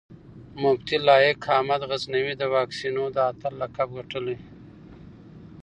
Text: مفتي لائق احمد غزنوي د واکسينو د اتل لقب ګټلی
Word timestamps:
مفتي 0.61 0.95
لائق 1.07 1.39
احمد 1.55 1.81
غزنوي 1.89 2.33
د 2.37 2.43
واکسينو 2.55 3.03
د 3.15 3.17
اتل 3.29 3.53
لقب 3.61 3.89
ګټلی 3.97 4.37